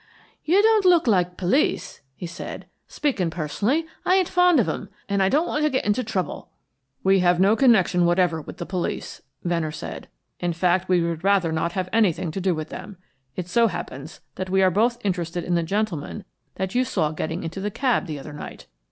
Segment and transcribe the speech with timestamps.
[0.43, 2.65] "You don't look like police," he said.
[2.87, 6.49] "Speaking personally, I ain't fond of 'em, and I don't want to get into trouble."
[7.03, 10.07] "We have no connection whatever with the police," Venner said.
[10.39, 12.97] "In fact, we would rather not have anything to do with them.
[13.35, 16.25] It so happens that we are both interested in the gentleman
[16.55, 18.65] that you saw getting into the cab the other night.